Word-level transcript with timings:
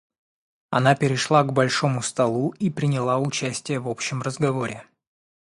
Она 0.71 0.95
перешла 0.95 1.43
к 1.43 1.53
большому 1.53 2.01
столу 2.01 2.55
и 2.57 2.71
приняла 2.71 3.19
участие 3.19 3.79
в 3.79 3.87
общем 3.87 4.23
разговоре. 4.23 4.83